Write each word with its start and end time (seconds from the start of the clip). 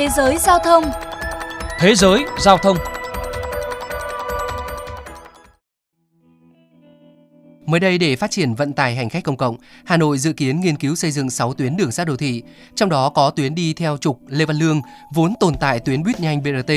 Thế 0.00 0.08
giới 0.08 0.38
giao 0.38 0.58
thông. 0.58 0.84
Thế 1.78 1.94
giới 1.94 2.24
giao 2.38 2.58
thông. 2.58 2.76
Mới 7.66 7.80
đây 7.80 7.98
để 7.98 8.16
phát 8.16 8.30
triển 8.30 8.54
vận 8.54 8.72
tải 8.72 8.96
hành 8.96 9.08
khách 9.08 9.24
công 9.24 9.36
cộng, 9.36 9.56
Hà 9.84 9.96
Nội 9.96 10.18
dự 10.18 10.32
kiến 10.32 10.60
nghiên 10.60 10.76
cứu 10.76 10.94
xây 10.94 11.10
dựng 11.10 11.30
6 11.30 11.54
tuyến 11.54 11.76
đường 11.76 11.92
sắt 11.92 12.06
đô 12.06 12.16
thị, 12.16 12.42
trong 12.74 12.88
đó 12.88 13.08
có 13.08 13.30
tuyến 13.30 13.54
đi 13.54 13.74
theo 13.74 13.96
trục 13.96 14.20
Lê 14.28 14.44
Văn 14.44 14.56
Lương, 14.56 14.82
vốn 15.14 15.34
tồn 15.40 15.54
tại 15.60 15.80
tuyến 15.80 16.02
buýt 16.02 16.20
nhanh 16.20 16.42
BRT. 16.42 16.72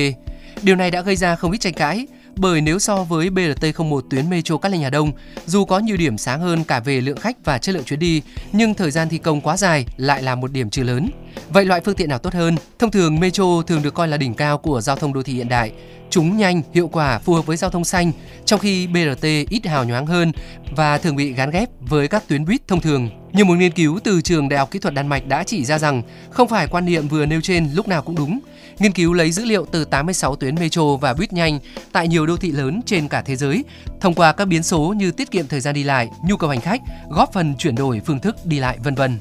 Điều 0.62 0.76
này 0.76 0.92
đã 0.92 1.02
gây 1.02 1.16
ra 1.16 1.36
không 1.36 1.52
ít 1.52 1.58
tranh 1.58 1.74
cãi, 1.74 2.08
bởi 2.38 2.62
nếu 2.62 2.80
so 2.80 3.04
với 3.04 3.30
BRT01 3.30 4.02
tuyến 4.10 4.30
metro 4.30 4.58
Cát 4.58 4.72
Linh 4.72 4.82
Hà 4.82 4.90
Đông, 4.90 5.12
dù 5.46 5.66
có 5.66 5.80
nhiều 5.80 5.98
điểm 5.98 6.18
sáng 6.18 6.42
hơn 6.42 6.64
cả 6.64 6.80
về 6.80 7.02
lượng 7.02 7.18
khách 7.18 7.46
và 7.46 7.58
chất 7.58 7.76
lượng 7.76 7.84
chuyến 7.84 8.00
đi, 8.00 8.22
nhưng 8.52 8.74
thời 8.74 8.92
gian 8.92 9.10
thi 9.10 9.18
công 9.18 9.42
quá 9.42 9.58
dài 9.58 9.86
lại 9.98 10.24
là 10.24 10.36
một 10.36 10.52
điểm 10.52 10.70
trừ 10.70 10.84
lớn. 10.84 11.10
Vậy 11.50 11.66
loại 11.66 11.82
phương 11.86 11.96
tiện 11.96 12.10
nào 12.10 12.20
tốt 12.20 12.34
hơn? 12.34 12.56
Thông 12.80 12.92
thường 12.92 13.20
metro 13.20 13.62
thường 13.68 13.82
được 13.82 13.94
coi 13.94 14.08
là 14.08 14.18
đỉnh 14.18 14.34
cao 14.34 14.58
của 14.58 14.82
giao 14.82 14.96
thông 14.96 15.14
đô 15.14 15.24
thị 15.24 15.34
hiện 15.34 15.50
đại. 15.50 15.72
Chúng 16.10 16.38
nhanh, 16.38 16.62
hiệu 16.74 16.88
quả, 16.88 17.20
phù 17.20 17.34
hợp 17.34 17.46
với 17.46 17.58
giao 17.58 17.70
thông 17.70 17.86
xanh, 17.86 18.12
trong 18.46 18.60
khi 18.60 18.88
BRT 18.88 19.26
ít 19.50 19.66
hào 19.66 19.84
nhoáng 19.84 20.06
hơn 20.06 20.32
và 20.76 20.98
thường 20.98 21.16
bị 21.16 21.34
gán 21.34 21.52
ghép 21.52 21.70
với 21.80 22.08
các 22.08 22.24
tuyến 22.28 22.46
buýt 22.46 22.68
thông 22.68 22.82
thường. 22.82 23.10
Nhiều 23.34 23.46
một 23.46 23.54
nghiên 23.54 23.72
cứu 23.72 24.00
từ 24.04 24.22
trường 24.22 24.50
Đại 24.50 24.60
học 24.60 24.72
Kỹ 24.72 24.80
thuật 24.80 24.94
Đan 24.94 25.08
Mạch 25.08 25.28
đã 25.28 25.44
chỉ 25.44 25.66
ra 25.66 25.80
rằng 25.80 26.02
không 26.30 26.48
phải 26.48 26.68
quan 26.68 26.86
niệm 26.86 27.08
vừa 27.08 27.26
nêu 27.26 27.42
trên 27.42 27.70
lúc 27.74 27.88
nào 27.88 28.02
cũng 28.02 28.16
đúng. 28.16 28.40
Nghiên 28.80 28.92
cứu 28.92 29.14
lấy 29.14 29.32
dữ 29.32 29.46
liệu 29.46 29.66
từ 29.66 29.86
86 29.86 30.36
tuyến 30.36 30.56
metro 30.56 30.96
và 30.96 31.14
buýt 31.14 31.34
nhanh 31.34 31.60
tại 31.92 32.08
nhiều 32.08 32.26
đô 32.26 32.38
thị 32.38 32.52
lớn 32.52 32.82
trên 32.86 33.08
cả 33.08 33.22
thế 33.22 33.36
giới, 33.36 33.64
thông 34.02 34.14
qua 34.14 34.32
các 34.32 34.46
biến 34.46 34.64
số 34.64 34.94
như 34.98 35.12
tiết 35.12 35.32
kiệm 35.32 35.48
thời 35.48 35.60
gian 35.60 35.76
đi 35.76 35.84
lại, 35.84 36.10
nhu 36.28 36.38
cầu 36.38 36.50
hành 36.50 36.62
khách, 36.62 36.82
góp 37.10 37.34
phần 37.34 37.56
chuyển 37.58 37.76
đổi 37.76 38.02
phương 38.06 38.20
thức 38.20 38.36
đi 38.46 38.60
lại 38.60 38.78
vân 38.84 38.96
vân. 38.96 39.18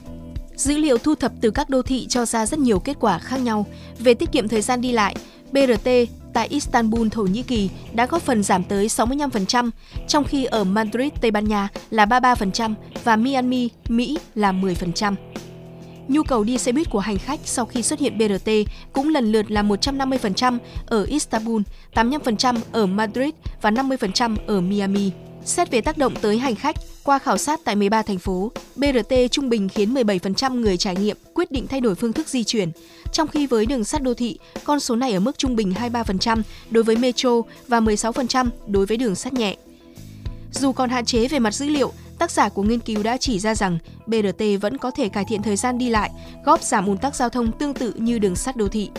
Dữ 0.57 0.77
liệu 0.77 0.99
thu 0.99 1.15
thập 1.15 1.33
từ 1.41 1.51
các 1.51 1.71
đô 1.71 1.83
thị 1.83 2.07
cho 2.09 2.27
ra 2.27 2.47
rất 2.47 2.59
nhiều 2.59 2.79
kết 2.79 2.97
quả 3.01 3.19
khác 3.19 3.37
nhau 3.37 3.67
về 3.99 4.15
tiết 4.15 4.33
kiệm 4.33 4.49
thời 4.49 4.63
gian 4.63 4.81
đi 4.81 4.93
lại. 4.93 5.17
BRT 5.53 5.89
tại 6.35 6.49
Istanbul, 6.49 7.09
Thổ 7.09 7.23
Nhĩ 7.23 7.43
Kỳ 7.43 7.71
đã 7.95 8.07
góp 8.07 8.23
phần 8.23 8.43
giảm 8.43 8.65
tới 8.65 8.87
65%, 8.87 9.71
trong 10.09 10.25
khi 10.25 10.45
ở 10.45 10.65
Madrid, 10.65 11.13
Tây 11.21 11.31
Ban 11.31 11.49
Nha 11.49 11.69
là 11.91 12.05
33% 12.05 12.75
và 13.05 13.17
Miami, 13.17 13.69
Mỹ 13.89 14.19
là 14.35 14.53
10%. 14.53 15.15
Nhu 16.09 16.23
cầu 16.23 16.45
đi 16.45 16.59
xe 16.59 16.73
buýt 16.73 16.91
của 16.91 16.99
hành 16.99 17.19
khách 17.19 17.41
sau 17.45 17.67
khi 17.67 17.83
xuất 17.83 17.99
hiện 17.99 18.19
BRT 18.19 18.51
cũng 18.93 19.09
lần 19.09 19.33
lượt 19.33 19.51
là 19.51 19.63
150% 19.63 20.59
ở 20.87 21.05
Istanbul, 21.05 21.63
85% 21.95 22.57
ở 22.73 22.87
Madrid 22.87 23.31
và 23.63 23.71
50% 23.71 24.37
ở 24.47 24.61
Miami. 24.61 25.11
Xét 25.45 25.71
về 25.71 25.81
tác 25.81 25.99
động 25.99 26.15
tới 26.21 26.39
hành 26.39 26.55
khách, 26.55 26.77
qua 27.05 27.19
khảo 27.19 27.39
sát 27.39 27.61
tại 27.65 27.77
13 27.77 28.03
thành 28.03 28.19
phố, 28.19 28.53
BRT 28.77 29.15
trung 29.31 29.49
bình 29.49 29.69
khiến 29.69 29.95
17% 29.95 30.61
người 30.61 30.77
trải 30.77 30.97
nghiệm 30.97 31.17
quyết 31.35 31.53
định 31.53 31.67
thay 31.67 31.81
đổi 31.81 31.95
phương 31.95 32.13
thức 32.13 32.29
di 32.29 32.45
chuyển, 32.45 32.71
trong 33.13 33.29
khi 33.29 33.47
với 33.47 33.67
đường 33.67 33.85
sắt 33.85 34.03
đô 34.03 34.15
thị, 34.15 34.39
con 34.65 34.81
số 34.81 34.97
này 34.97 35.13
ở 35.13 35.21
mức 35.21 35.39
trung 35.39 35.57
bình 35.57 35.75
23% 35.81 36.43
đối 36.71 36.85
với 36.85 36.97
metro 36.97 37.31
và 37.69 37.81
16% 37.81 38.49
đối 38.67 38.87
với 38.87 38.97
đường 38.97 39.15
sắt 39.15 39.33
nhẹ. 39.33 39.57
Dù 40.53 40.73
còn 40.73 40.91
hạn 40.91 41.05
chế 41.05 41.29
về 41.29 41.39
mặt 41.39 41.55
dữ 41.55 41.67
liệu, 41.67 41.93
tác 42.19 42.31
giả 42.31 42.49
của 42.49 42.63
nghiên 42.63 42.81
cứu 42.81 43.03
đã 43.03 43.17
chỉ 43.17 43.39
ra 43.39 43.55
rằng 43.55 43.79
BRT 44.07 44.45
vẫn 44.61 44.79
có 44.79 44.91
thể 44.91 45.09
cải 45.09 45.25
thiện 45.25 45.43
thời 45.43 45.57
gian 45.57 45.79
đi 45.79 45.91
lại, 45.91 46.11
góp 46.45 46.63
giảm 46.63 46.87
ùn 46.87 46.99
tắc 46.99 47.15
giao 47.15 47.29
thông 47.29 47.53
tương 47.53 47.75
tự 47.75 47.93
như 47.97 48.19
đường 48.19 48.37
sắt 48.37 48.57
đô 48.57 48.69
thị. 48.69 48.91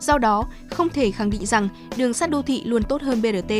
Do 0.00 0.18
đó, 0.18 0.48
không 0.70 0.88
thể 0.88 1.10
khẳng 1.10 1.30
định 1.30 1.46
rằng 1.46 1.68
đường 1.96 2.14
sắt 2.14 2.30
đô 2.30 2.42
thị 2.42 2.62
luôn 2.64 2.82
tốt 2.82 3.02
hơn 3.02 3.22
BRT. 3.22 3.52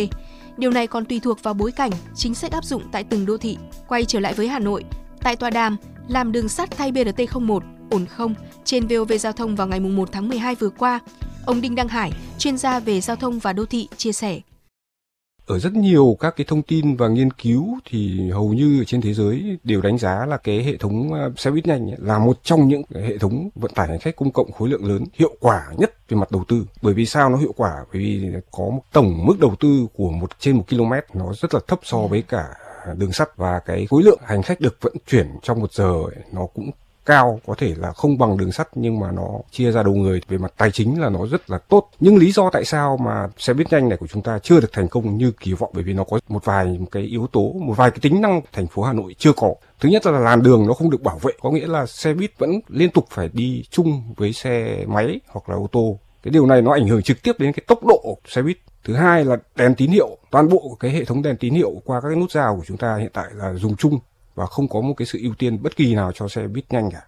Điều 0.57 0.71
này 0.71 0.87
còn 0.87 1.05
tùy 1.05 1.21
thuộc 1.21 1.43
vào 1.43 1.55
bối 1.55 1.73
cảnh, 1.73 1.91
chính 2.15 2.35
sách 2.35 2.53
áp 2.53 2.65
dụng 2.65 2.83
tại 2.93 3.05
từng 3.05 3.27
đô 3.27 3.37
thị. 3.37 3.59
Quay 3.89 4.05
trở 4.05 4.21
lại 4.21 4.35
với 4.35 4.49
Hà 4.49 4.59
Nội, 4.59 4.85
tại 5.23 5.37
tòa 5.37 5.51
đàm 5.51 5.77
làm 6.09 6.33
đường 6.33 6.49
sắt 6.49 6.71
thay 6.71 6.93
BRT01 6.93 7.61
ổn 7.91 8.07
không 8.07 8.35
trên 8.65 8.87
VOV 8.87 9.13
Giao 9.21 9.33
thông 9.33 9.57
vào 9.57 9.67
ngày 9.67 9.81
1 9.81 10.13
tháng 10.13 10.29
12 10.29 10.55
vừa 10.55 10.71
qua, 10.71 11.01
ông 11.47 11.61
Đinh 11.61 11.75
Đăng 11.75 11.89
Hải, 11.89 12.13
chuyên 12.39 12.59
gia 12.59 12.81
về 12.81 13.01
giao 13.01 13.17
thông 13.17 13.39
và 13.39 13.53
đô 13.53 13.67
thị 13.67 13.89
chia 13.97 14.13
sẻ 14.13 14.41
ở 15.49 15.59
rất 15.59 15.73
nhiều 15.73 16.17
các 16.21 16.37
cái 16.37 16.45
thông 16.49 16.63
tin 16.63 16.97
và 16.97 17.09
nghiên 17.09 17.31
cứu 17.31 17.79
thì 17.85 18.31
hầu 18.31 18.49
như 18.49 18.85
trên 18.87 19.01
thế 19.01 19.15
giới 19.15 19.59
đều 19.65 19.81
đánh 19.81 19.99
giá 19.99 20.27
là 20.27 20.37
cái 20.37 20.63
hệ 20.63 20.77
thống 20.77 21.13
ờ, 21.13 21.33
xe 21.37 21.51
buýt 21.51 21.67
nhanh 21.67 21.91
là 21.99 22.19
một 22.19 22.39
trong 22.43 22.69
những 22.69 22.83
hệ 22.95 23.19
thống 23.19 23.49
vận 23.55 23.71
tải 23.75 23.89
hành 23.89 23.99
khách 23.99 24.17
công 24.17 24.33
cộng 24.33 24.53
khối 24.53 24.69
lượng 24.69 24.85
lớn 24.85 25.05
hiệu 25.15 25.37
quả 25.41 25.67
nhất 25.79 25.95
về 26.09 26.17
mặt 26.17 26.31
đầu 26.31 26.45
tư. 26.49 26.67
Bởi 26.83 26.95
vì 26.95 27.07
sao 27.07 27.29
nó 27.29 27.37
hiệu 27.37 27.55
quả? 27.57 27.73
Bởi 27.93 28.03
vì 28.03 28.31
có 28.51 28.65
một 28.65 28.83
tổng 28.93 29.27
mức 29.27 29.41
đầu 29.41 29.55
tư 29.61 29.87
của 29.95 30.11
một 30.11 30.31
trên 30.39 30.57
một 30.57 30.65
km 30.71 30.93
nó 31.15 31.33
rất 31.33 31.55
là 31.55 31.61
thấp 31.67 31.81
so 31.83 31.99
với 31.99 32.23
cả 32.23 32.45
đường 32.97 33.13
sắt 33.13 33.37
và 33.37 33.59
cái 33.59 33.87
khối 33.91 34.03
lượng 34.03 34.21
hành 34.25 34.43
khách 34.43 34.61
được 34.61 34.77
vận 34.81 34.95
chuyển 35.07 35.27
trong 35.43 35.61
một 35.61 35.73
giờ 35.73 35.93
ấy, 35.93 36.25
nó 36.33 36.47
cũng 36.55 36.71
cao, 37.09 37.41
có 37.47 37.55
thể 37.59 37.75
là 37.77 37.93
không 37.93 38.19
bằng 38.19 38.37
đường 38.37 38.53
sắt, 38.53 38.69
nhưng 38.75 39.01
mà 39.01 39.11
nó 39.11 39.29
chia 39.51 39.73
ra 39.73 39.83
đầu 39.83 39.95
người. 39.95 40.21
Về 40.29 40.39
mặt 40.39 40.53
tài 40.57 40.71
chính 40.71 41.01
là 41.01 41.09
nó 41.09 41.27
rất 41.27 41.51
là 41.51 41.59
tốt. 41.59 41.91
Nhưng 42.01 42.17
lý 42.17 42.33
do 42.33 42.51
tại 42.51 42.65
sao 42.65 42.97
mà 42.97 43.29
xe 43.39 43.55
buýt 43.55 43.73
nhanh 43.73 43.89
này 43.89 43.99
của 43.99 44.07
chúng 44.07 44.23
ta 44.23 44.39
chưa 44.39 44.61
được 44.61 44.73
thành 44.73 44.89
công 44.89 45.17
như 45.17 45.33
kỳ 45.41 45.53
vọng? 45.53 45.71
Bởi 45.75 45.85
vì 45.85 45.93
nó 45.93 46.05
có 46.05 46.21
một 46.29 46.45
vài 46.45 46.79
cái 46.91 47.03
yếu 47.03 47.27
tố, 47.27 47.53
một 47.61 47.75
vài 47.77 47.91
cái 47.91 47.99
tính 48.03 48.21
năng 48.21 48.41
thành 48.53 48.67
phố 48.67 48.83
Hà 48.83 48.93
Nội 48.93 49.15
chưa 49.19 49.33
có. 49.33 49.55
Thứ 49.81 49.89
nhất 49.89 50.07
là 50.07 50.19
làn 50.19 50.43
đường 50.43 50.67
nó 50.67 50.75
không 50.75 50.91
được 50.91 51.03
bảo 51.03 51.19
vệ, 51.19 51.33
có 51.41 51.51
nghĩa 51.51 51.67
là 51.67 51.87
xe 51.87 52.15
buýt 52.15 52.39
vẫn 52.39 52.61
liên 52.69 52.91
tục 52.91 53.07
phải 53.11 53.31
đi 53.33 53.65
chung 53.71 54.03
với 54.17 54.33
xe 54.33 54.85
máy 54.89 55.21
hoặc 55.29 55.49
là 55.49 55.57
ô 55.57 55.69
tô. 55.73 55.99
Cái 56.23 56.31
điều 56.31 56.47
này 56.47 56.63
nó 56.63 56.73
ảnh 56.73 56.89
hưởng 56.89 57.03
trực 57.03 57.23
tiếp 57.23 57.33
đến 57.39 57.53
cái 57.53 57.65
tốc 57.67 57.85
độ 57.87 58.19
xe 58.29 58.43
buýt. 58.43 58.57
Thứ 58.85 58.95
hai 58.95 59.25
là 59.25 59.37
đèn 59.57 59.75
tín 59.75 59.91
hiệu. 59.91 60.17
Toàn 60.31 60.49
bộ 60.49 60.77
cái 60.81 60.91
hệ 60.91 61.05
thống 61.05 61.23
đèn 61.23 61.37
tín 61.37 61.55
hiệu 61.55 61.73
qua 61.85 62.01
các 62.01 62.09
cái 62.09 62.17
nút 62.17 62.31
giao 62.31 62.57
của 62.57 62.65
chúng 62.67 62.77
ta 62.77 62.97
hiện 62.97 63.11
tại 63.13 63.27
là 63.35 63.55
dùng 63.55 63.77
chung 63.77 63.99
và 64.39 64.47
không 64.47 64.69
có 64.69 64.81
một 64.81 64.95
cái 64.97 65.07
sự 65.07 65.19
ưu 65.23 65.35
tiên 65.39 65.63
bất 65.63 65.77
kỳ 65.77 65.95
nào 65.95 66.13
cho 66.15 66.29
xe 66.29 66.47
buýt 66.47 66.65
nhanh 66.73 66.91
cả. 66.91 67.03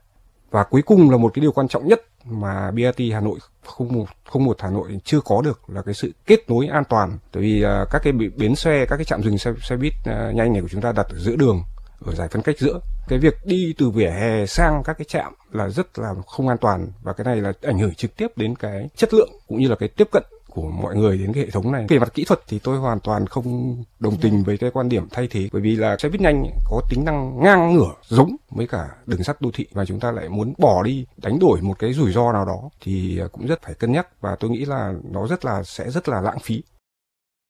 Và 0.50 0.64
cuối 0.64 0.82
cùng 0.82 1.10
là 1.10 1.16
một 1.16 1.34
cái 1.34 1.40
điều 1.40 1.52
quan 1.52 1.68
trọng 1.68 1.88
nhất 1.88 2.00
mà 2.24 2.70
BRT 2.70 3.00
Hà 3.12 3.20
Nội 3.20 3.38
không 3.64 3.92
một 3.92 4.04
không 4.30 4.44
một 4.44 4.56
Hà 4.60 4.70
Nội 4.70 5.00
chưa 5.04 5.20
có 5.20 5.42
được 5.42 5.70
là 5.70 5.82
cái 5.82 5.94
sự 5.94 6.12
kết 6.26 6.50
nối 6.50 6.66
an 6.66 6.84
toàn. 6.88 7.18
Tại 7.32 7.42
vì 7.42 7.64
uh, 7.64 7.88
các 7.90 8.02
cái 8.04 8.12
bến 8.12 8.54
xe, 8.56 8.86
các 8.88 8.96
cái 8.96 9.04
trạm 9.04 9.22
dừng 9.22 9.38
xe, 9.38 9.52
xe 9.62 9.76
buýt 9.76 9.92
uh, 10.00 10.34
nhanh 10.34 10.52
này 10.52 10.62
của 10.62 10.68
chúng 10.68 10.80
ta 10.80 10.92
đặt 10.92 11.06
ở 11.08 11.18
giữa 11.18 11.36
đường, 11.36 11.62
ở 12.06 12.14
giải 12.14 12.28
phân 12.28 12.42
cách 12.42 12.58
giữa. 12.58 12.80
Cái 13.08 13.18
việc 13.18 13.34
đi 13.44 13.74
từ 13.78 13.90
vỉa 13.90 14.10
hè 14.10 14.46
sang 14.46 14.82
các 14.84 14.98
cái 14.98 15.04
trạm 15.08 15.32
là 15.52 15.68
rất 15.68 15.98
là 15.98 16.14
không 16.26 16.48
an 16.48 16.58
toàn 16.58 16.88
và 17.02 17.12
cái 17.12 17.24
này 17.24 17.36
là 17.36 17.52
ảnh 17.62 17.78
hưởng 17.78 17.94
trực 17.94 18.16
tiếp 18.16 18.28
đến 18.36 18.54
cái 18.56 18.88
chất 18.96 19.14
lượng 19.14 19.30
cũng 19.48 19.58
như 19.58 19.68
là 19.68 19.76
cái 19.76 19.88
tiếp 19.88 20.08
cận 20.12 20.22
của 20.50 20.70
mọi 20.70 20.96
người 20.96 21.18
đến 21.18 21.32
cái 21.32 21.44
hệ 21.44 21.50
thống 21.50 21.72
này. 21.72 21.86
Về 21.88 21.98
mặt 21.98 22.14
kỹ 22.14 22.24
thuật 22.24 22.40
thì 22.48 22.58
tôi 22.58 22.78
hoàn 22.78 23.00
toàn 23.00 23.26
không 23.26 23.76
đồng 24.00 24.16
tình 24.20 24.42
với 24.42 24.58
cái 24.58 24.70
quan 24.70 24.88
điểm 24.88 25.08
thay 25.10 25.28
thế, 25.30 25.48
bởi 25.52 25.62
vì 25.62 25.76
là 25.76 25.96
xe 25.98 26.08
buýt 26.08 26.20
nhanh 26.20 26.44
có 26.64 26.80
tính 26.90 27.04
năng 27.04 27.42
ngang 27.42 27.74
ngửa, 27.74 27.94
giống 28.08 28.36
với 28.50 28.66
cả 28.66 28.88
đường 29.06 29.24
sắt 29.24 29.40
đô 29.40 29.50
thị, 29.54 29.66
và 29.72 29.84
chúng 29.84 30.00
ta 30.00 30.12
lại 30.12 30.28
muốn 30.28 30.52
bỏ 30.58 30.82
đi, 30.82 31.06
đánh 31.16 31.38
đổi 31.38 31.60
một 31.60 31.78
cái 31.78 31.92
rủi 31.92 32.12
ro 32.12 32.32
nào 32.32 32.44
đó 32.44 32.70
thì 32.84 33.18
à, 33.18 33.26
cũng 33.32 33.46
rất 33.46 33.62
phải 33.62 33.74
cân 33.74 33.92
nhắc, 33.92 34.06
và 34.20 34.36
tôi 34.40 34.50
nghĩ 34.50 34.64
là 34.64 34.92
nó 35.10 35.26
rất 35.26 35.44
là, 35.44 35.62
sẽ 35.62 35.90
rất 35.90 36.08
là 36.08 36.20
lãng 36.20 36.38
phí. 36.42 36.62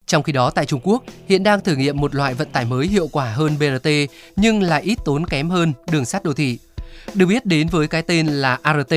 Trong 0.06 0.22
khi 0.22 0.32
đó, 0.32 0.50
tại 0.50 0.66
Trung 0.66 0.80
Quốc, 0.84 1.04
hiện 1.26 1.42
đang 1.42 1.60
thử 1.60 1.76
nghiệm 1.76 2.00
một 2.00 2.14
loại 2.14 2.34
vận 2.34 2.48
tải 2.52 2.64
mới 2.64 2.86
hiệu 2.86 3.08
quả 3.12 3.32
hơn 3.32 3.56
BRT 3.58 3.88
nhưng 4.36 4.62
lại 4.62 4.82
ít 4.82 4.98
tốn 5.04 5.26
kém 5.26 5.50
hơn 5.50 5.72
đường 5.92 6.04
sắt 6.04 6.24
đô 6.24 6.32
thị. 6.32 6.58
Được 7.14 7.26
biết 7.26 7.46
đến 7.46 7.66
với 7.70 7.88
cái 7.88 8.02
tên 8.02 8.26
là 8.26 8.58
ART 8.62 8.94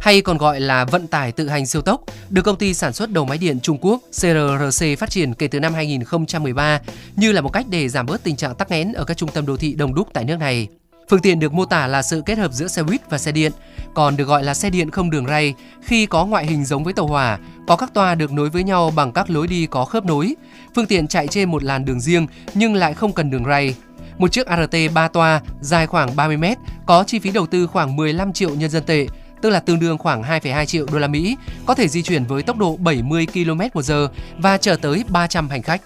hay 0.00 0.22
còn 0.22 0.38
gọi 0.38 0.60
là 0.60 0.84
vận 0.84 1.06
tải 1.06 1.32
tự 1.32 1.48
hành 1.48 1.66
siêu 1.66 1.82
tốc, 1.82 2.00
được 2.30 2.42
công 2.42 2.56
ty 2.56 2.74
sản 2.74 2.92
xuất 2.92 3.10
đầu 3.10 3.24
máy 3.24 3.38
điện 3.38 3.60
Trung 3.60 3.78
Quốc 3.80 4.00
CRRC 4.10 4.98
phát 4.98 5.10
triển 5.10 5.34
kể 5.34 5.48
từ 5.48 5.60
năm 5.60 5.74
2013 5.74 6.80
như 7.16 7.32
là 7.32 7.40
một 7.40 7.52
cách 7.52 7.66
để 7.70 7.88
giảm 7.88 8.06
bớt 8.06 8.22
tình 8.22 8.36
trạng 8.36 8.54
tắc 8.54 8.70
nghẽn 8.70 8.92
ở 8.92 9.04
các 9.04 9.16
trung 9.16 9.30
tâm 9.34 9.46
đô 9.46 9.56
thị 9.56 9.74
đông 9.74 9.94
đúc 9.94 10.08
tại 10.12 10.24
nước 10.24 10.36
này. 10.36 10.68
Phương 11.10 11.20
tiện 11.20 11.38
được 11.38 11.52
mô 11.52 11.64
tả 11.64 11.86
là 11.86 12.02
sự 12.02 12.22
kết 12.26 12.38
hợp 12.38 12.52
giữa 12.52 12.68
xe 12.68 12.82
buýt 12.82 13.10
và 13.10 13.18
xe 13.18 13.32
điện, 13.32 13.52
còn 13.94 14.16
được 14.16 14.24
gọi 14.24 14.44
là 14.44 14.54
xe 14.54 14.70
điện 14.70 14.90
không 14.90 15.10
đường 15.10 15.26
ray 15.26 15.54
khi 15.82 16.06
có 16.06 16.26
ngoại 16.26 16.46
hình 16.46 16.64
giống 16.64 16.84
với 16.84 16.92
tàu 16.92 17.06
hỏa, 17.06 17.38
có 17.66 17.76
các 17.76 17.94
toa 17.94 18.14
được 18.14 18.32
nối 18.32 18.50
với 18.50 18.64
nhau 18.64 18.92
bằng 18.96 19.12
các 19.12 19.30
lối 19.30 19.46
đi 19.46 19.66
có 19.66 19.84
khớp 19.84 20.04
nối. 20.04 20.34
Phương 20.74 20.86
tiện 20.86 21.08
chạy 21.08 21.26
trên 21.26 21.50
một 21.50 21.62
làn 21.64 21.84
đường 21.84 22.00
riêng 22.00 22.26
nhưng 22.54 22.74
lại 22.74 22.94
không 22.94 23.12
cần 23.12 23.30
đường 23.30 23.44
ray. 23.44 23.74
Một 24.18 24.32
chiếc 24.32 24.46
ART 24.46 24.74
3 24.94 25.08
toa 25.08 25.40
dài 25.60 25.86
khoảng 25.86 26.16
30 26.16 26.36
m, 26.36 26.44
có 26.86 27.04
chi 27.06 27.18
phí 27.18 27.30
đầu 27.30 27.46
tư 27.46 27.66
khoảng 27.66 27.96
15 27.96 28.32
triệu 28.32 28.50
nhân 28.50 28.70
dân 28.70 28.82
tệ, 28.82 29.06
tức 29.40 29.50
là 29.50 29.60
tương 29.60 29.80
đương 29.80 29.98
khoảng 29.98 30.22
2,2 30.22 30.64
triệu 30.64 30.86
đô 30.92 30.98
la 30.98 31.08
Mỹ, 31.08 31.36
có 31.66 31.74
thể 31.74 31.88
di 31.88 32.02
chuyển 32.02 32.24
với 32.24 32.42
tốc 32.42 32.58
độ 32.58 32.76
70 32.76 33.26
km/h 33.34 34.08
và 34.38 34.56
chở 34.56 34.76
tới 34.76 35.04
300 35.08 35.48
hành 35.48 35.62
khách. 35.62 35.82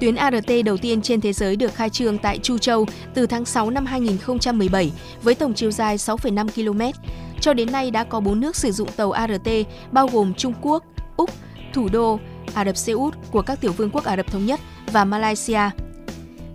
Tuyến 0.00 0.14
ART 0.14 0.50
đầu 0.64 0.76
tiên 0.76 1.02
trên 1.02 1.20
thế 1.20 1.32
giới 1.32 1.56
được 1.56 1.74
khai 1.74 1.90
trương 1.90 2.18
tại 2.18 2.38
Chu 2.38 2.58
Châu 2.58 2.86
từ 3.14 3.26
tháng 3.26 3.44
6 3.44 3.70
năm 3.70 3.86
2017 3.86 4.92
với 5.22 5.34
tổng 5.34 5.54
chiều 5.54 5.70
dài 5.70 5.96
6,5 5.96 6.48
km. 6.48 6.98
Cho 7.40 7.54
đến 7.54 7.72
nay 7.72 7.90
đã 7.90 8.04
có 8.04 8.20
4 8.20 8.40
nước 8.40 8.56
sử 8.56 8.72
dụng 8.72 8.88
tàu 8.96 9.12
ART 9.12 9.48
bao 9.92 10.08
gồm 10.08 10.34
Trung 10.34 10.54
Quốc, 10.62 10.84
Úc, 11.16 11.30
thủ 11.72 11.88
đô 11.92 12.18
Ả 12.54 12.64
Rập 12.64 12.76
Xê 12.76 12.92
Út 12.92 13.14
của 13.30 13.42
các 13.42 13.60
tiểu 13.60 13.72
vương 13.72 13.90
quốc 13.90 14.04
Ả 14.04 14.16
Rập 14.16 14.26
Thống 14.26 14.46
Nhất 14.46 14.60
và 14.92 15.04
Malaysia. 15.04 15.60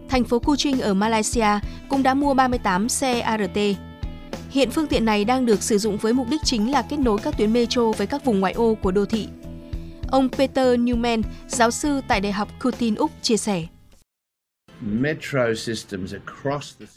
Thành 0.09 0.23
phố 0.23 0.39
Kuching 0.39 0.81
ở 0.81 0.93
Malaysia 0.93 1.59
cũng 1.89 2.03
đã 2.03 2.13
mua 2.13 2.33
38 2.33 2.89
xe 2.89 3.19
ART. 3.19 3.57
Hiện 4.55 4.71
phương 4.71 4.87
tiện 4.87 5.05
này 5.05 5.25
đang 5.25 5.45
được 5.45 5.63
sử 5.63 5.77
dụng 5.77 5.97
với 5.97 6.13
mục 6.13 6.27
đích 6.29 6.41
chính 6.43 6.71
là 6.71 6.81
kết 6.81 6.97
nối 6.99 7.19
các 7.23 7.37
tuyến 7.37 7.53
metro 7.53 7.91
với 7.91 8.07
các 8.07 8.25
vùng 8.25 8.39
ngoại 8.39 8.53
ô 8.53 8.75
của 8.81 8.91
đô 8.91 9.05
thị. 9.05 9.27
Ông 10.07 10.29
Peter 10.29 10.79
Newman, 10.79 11.21
giáo 11.47 11.71
sư 11.71 12.01
tại 12.07 12.21
Đại 12.21 12.31
học 12.31 12.47
Curtin 12.63 12.95
Úc 12.95 13.11
chia 13.21 13.37
sẻ. 13.37 13.63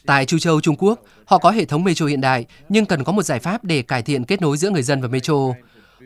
Tại 0.06 0.26
Chu 0.26 0.38
Châu, 0.38 0.60
Trung 0.60 0.76
Quốc, 0.78 1.02
họ 1.24 1.38
có 1.38 1.50
hệ 1.50 1.64
thống 1.64 1.84
metro 1.84 2.06
hiện 2.06 2.20
đại 2.20 2.46
nhưng 2.68 2.86
cần 2.86 3.04
có 3.04 3.12
một 3.12 3.22
giải 3.22 3.38
pháp 3.38 3.64
để 3.64 3.82
cải 3.82 4.02
thiện 4.02 4.24
kết 4.24 4.42
nối 4.42 4.56
giữa 4.56 4.70
người 4.70 4.82
dân 4.82 5.00
và 5.00 5.08
metro. 5.08 5.34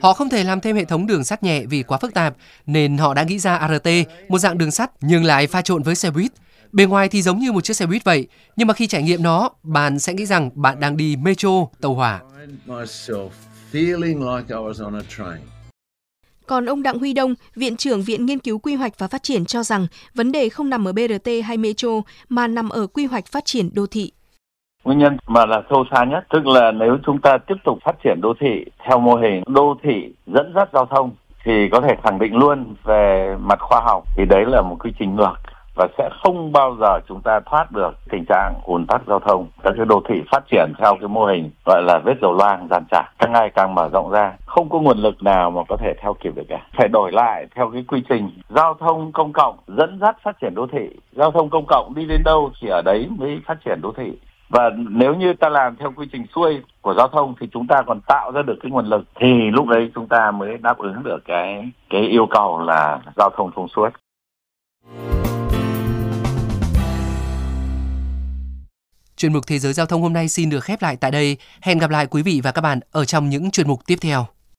Họ 0.00 0.12
không 0.12 0.28
thể 0.28 0.44
làm 0.44 0.60
thêm 0.60 0.76
hệ 0.76 0.84
thống 0.84 1.06
đường 1.06 1.24
sắt 1.24 1.42
nhẹ 1.42 1.64
vì 1.66 1.82
quá 1.82 1.98
phức 1.98 2.14
tạp, 2.14 2.34
nên 2.66 2.98
họ 2.98 3.14
đã 3.14 3.22
nghĩ 3.22 3.38
ra 3.38 3.56
ART, 3.56 3.88
một 4.28 4.38
dạng 4.38 4.58
đường 4.58 4.70
sắt 4.70 4.90
nhưng 5.00 5.24
lại 5.24 5.46
pha 5.46 5.62
trộn 5.62 5.82
với 5.82 5.94
xe 5.94 6.10
buýt. 6.10 6.32
Bề 6.72 6.84
ngoài 6.84 7.08
thì 7.08 7.22
giống 7.22 7.38
như 7.38 7.52
một 7.52 7.64
chiếc 7.64 7.74
xe 7.74 7.86
buýt 7.86 8.04
vậy, 8.04 8.26
nhưng 8.56 8.68
mà 8.68 8.74
khi 8.74 8.86
trải 8.86 9.02
nghiệm 9.02 9.22
nó, 9.22 9.50
bạn 9.62 9.98
sẽ 9.98 10.14
nghĩ 10.14 10.26
rằng 10.26 10.50
bạn 10.54 10.80
đang 10.80 10.96
đi 10.96 11.16
metro, 11.16 11.48
tàu 11.80 11.94
hỏa. 11.94 12.20
Còn 16.46 16.66
ông 16.66 16.82
Đặng 16.82 16.98
Huy 16.98 17.12
Đông, 17.12 17.34
Viện 17.54 17.76
trưởng 17.76 18.02
Viện 18.02 18.26
Nghiên 18.26 18.38
cứu 18.38 18.58
Quy 18.58 18.74
hoạch 18.74 18.92
và 18.98 19.08
Phát 19.08 19.22
triển 19.22 19.44
cho 19.44 19.62
rằng 19.62 19.86
vấn 20.14 20.32
đề 20.32 20.48
không 20.48 20.70
nằm 20.70 20.88
ở 20.88 20.92
BRT 20.92 21.28
hay 21.44 21.56
metro 21.56 21.88
mà 22.28 22.46
nằm 22.46 22.68
ở 22.68 22.86
quy 22.86 23.06
hoạch 23.06 23.26
phát 23.26 23.44
triển 23.44 23.70
đô 23.74 23.86
thị. 23.86 24.12
Nguyên 24.84 24.98
nhân 24.98 25.16
mà 25.26 25.46
là 25.46 25.62
sâu 25.70 25.84
xa 25.90 26.04
nhất, 26.04 26.24
tức 26.30 26.46
là 26.46 26.72
nếu 26.72 26.98
chúng 27.06 27.20
ta 27.20 27.38
tiếp 27.46 27.54
tục 27.64 27.78
phát 27.84 27.96
triển 28.04 28.20
đô 28.20 28.34
thị 28.40 28.64
theo 28.88 28.98
mô 28.98 29.14
hình 29.16 29.42
đô 29.46 29.76
thị 29.82 30.14
dẫn 30.26 30.52
dắt 30.54 30.68
giao 30.72 30.86
thông 30.86 31.10
thì 31.44 31.68
có 31.72 31.80
thể 31.80 31.94
khẳng 32.04 32.18
định 32.18 32.34
luôn 32.34 32.74
về 32.84 33.34
mặt 33.40 33.58
khoa 33.60 33.80
học 33.84 34.04
thì 34.16 34.24
đấy 34.24 34.44
là 34.46 34.62
một 34.62 34.76
quy 34.80 34.90
trình 34.98 35.16
ngược 35.16 35.34
và 35.74 35.88
sẽ 35.98 36.10
không 36.24 36.52
bao 36.52 36.76
giờ 36.80 37.00
chúng 37.08 37.20
ta 37.20 37.40
thoát 37.46 37.72
được 37.72 37.90
tình 38.10 38.24
trạng 38.28 38.54
ùn 38.64 38.86
tắc 38.86 39.02
giao 39.06 39.20
thông. 39.20 39.46
Các 39.62 39.74
cái 39.76 39.86
đô 39.86 40.02
thị 40.08 40.22
phát 40.30 40.44
triển 40.50 40.72
theo 40.78 40.96
cái 41.00 41.08
mô 41.08 41.26
hình 41.26 41.50
gọi 41.66 41.82
là 41.82 42.00
vết 42.04 42.14
dầu 42.22 42.32
loang 42.32 42.68
dàn 42.70 42.84
trải 42.90 43.04
càng 43.18 43.32
ngày 43.32 43.50
càng 43.54 43.74
mở 43.74 43.88
rộng 43.92 44.10
ra, 44.10 44.32
không 44.46 44.68
có 44.68 44.80
nguồn 44.80 44.98
lực 44.98 45.22
nào 45.22 45.50
mà 45.50 45.62
có 45.68 45.76
thể 45.76 45.94
theo 46.02 46.14
kịp 46.14 46.34
được 46.34 46.46
cả. 46.48 46.66
Phải 46.78 46.88
đổi 46.88 47.12
lại 47.12 47.46
theo 47.54 47.70
cái 47.72 47.84
quy 47.88 48.02
trình 48.08 48.30
giao 48.48 48.74
thông 48.74 49.12
công 49.12 49.32
cộng 49.32 49.56
dẫn 49.66 49.98
dắt 50.00 50.16
phát 50.22 50.36
triển 50.40 50.54
đô 50.54 50.66
thị. 50.72 50.88
Giao 51.12 51.30
thông 51.30 51.50
công 51.50 51.66
cộng 51.68 51.94
đi 51.94 52.04
đến 52.04 52.22
đâu 52.24 52.50
thì 52.60 52.68
ở 52.68 52.82
đấy 52.84 53.08
mới 53.18 53.40
phát 53.46 53.58
triển 53.64 53.80
đô 53.82 53.92
thị 53.96 54.12
và 54.52 54.70
nếu 54.76 55.14
như 55.14 55.32
ta 55.34 55.48
làm 55.48 55.76
theo 55.76 55.92
quy 55.96 56.06
trình 56.12 56.26
xuôi 56.34 56.62
của 56.80 56.94
giao 56.94 57.08
thông 57.08 57.34
thì 57.40 57.48
chúng 57.52 57.66
ta 57.66 57.82
còn 57.86 58.00
tạo 58.00 58.32
ra 58.32 58.42
được 58.42 58.56
cái 58.62 58.70
nguồn 58.70 58.86
lực 58.86 59.04
thì 59.20 59.50
lúc 59.50 59.66
đấy 59.66 59.90
chúng 59.94 60.08
ta 60.08 60.30
mới 60.30 60.58
đáp 60.58 60.78
ứng 60.78 61.02
được 61.02 61.18
cái 61.24 61.70
cái 61.90 62.00
yêu 62.00 62.26
cầu 62.26 62.60
là 62.60 62.98
giao 63.16 63.30
thông 63.36 63.50
thông 63.56 63.68
suốt. 63.68 63.88
Chuyên 69.22 69.32
mục 69.32 69.46
Thế 69.46 69.58
giới 69.58 69.72
Giao 69.72 69.86
thông 69.86 70.02
hôm 70.02 70.12
nay 70.12 70.28
xin 70.28 70.50
được 70.50 70.64
khép 70.64 70.82
lại 70.82 70.96
tại 70.96 71.10
đây. 71.10 71.36
Hẹn 71.60 71.78
gặp 71.78 71.90
lại 71.90 72.06
quý 72.06 72.22
vị 72.22 72.40
và 72.44 72.52
các 72.52 72.60
bạn 72.60 72.80
ở 72.90 73.04
trong 73.04 73.30
những 73.30 73.50
chuyên 73.50 73.68
mục 73.68 73.80
tiếp 73.86 73.98
theo. 74.00 74.26